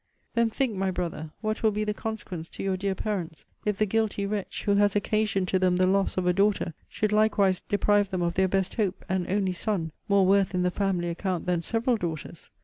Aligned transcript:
Then 0.33 0.49
think, 0.49 0.75
my 0.75 0.89
Brother, 0.89 1.29
what 1.41 1.61
will 1.61 1.69
be 1.69 1.83
the 1.83 1.93
consequence 1.93 2.49
to 2.49 2.63
your 2.63 2.75
dear 2.75 2.95
parents, 2.95 3.45
if 3.65 3.77
the 3.77 3.85
guilty 3.85 4.25
wretch, 4.25 4.63
who 4.63 4.73
has 4.73 4.95
occasioned 4.95 5.47
to 5.49 5.59
them 5.59 5.75
the 5.75 5.85
loss 5.85 6.17
of 6.17 6.25
a 6.25 6.33
daughter, 6.33 6.73
should 6.89 7.11
likewise 7.11 7.61
deprive 7.69 8.09
them 8.09 8.23
of 8.23 8.33
their 8.33 8.47
best 8.47 8.73
hope, 8.77 9.05
and 9.07 9.27
only 9.29 9.53
son, 9.53 9.91
more 10.09 10.25
worth 10.25 10.55
in 10.55 10.63
the 10.63 10.71
family 10.71 11.09
account 11.09 11.45
than 11.45 11.61
several 11.61 11.97
daughters? 11.97 12.49